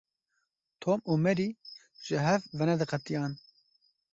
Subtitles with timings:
[0.81, 1.49] Tom û Mary
[2.05, 3.31] ji hev venediqetiyan.